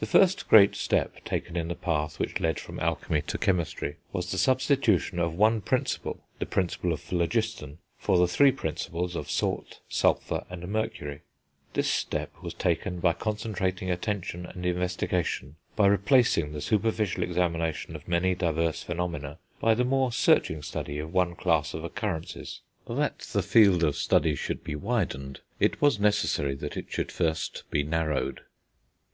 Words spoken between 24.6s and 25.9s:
be widened, it